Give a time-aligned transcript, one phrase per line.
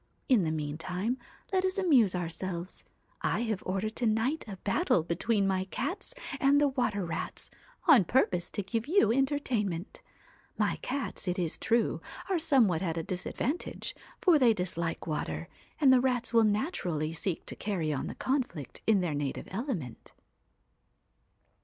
[0.27, 1.19] In the meantime
[1.53, 2.83] let us amuse ourselves.
[3.21, 7.51] I have ordered to night a battle between my cats and the water rats,
[7.85, 10.01] on purpose to give you entertainment.
[10.57, 12.01] My cats, it is true,
[12.31, 15.47] are somewhat at a disadvantage, for they dislike water,
[15.79, 20.13] and the rats will naturally seek to carry on the conflict on their native element.'